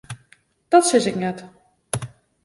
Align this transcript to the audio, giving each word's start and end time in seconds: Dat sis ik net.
Dat 0.67 0.85
sis 0.85 1.05
ik 1.11 1.15
net. 1.15 1.39